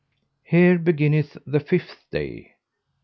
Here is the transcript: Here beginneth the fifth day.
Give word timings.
Here 0.41 0.79
beginneth 0.79 1.37
the 1.45 1.59
fifth 1.59 2.07
day. 2.09 2.55